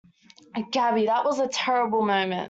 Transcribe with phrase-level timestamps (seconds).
[0.71, 2.39] Gabby, that was a terrible moment.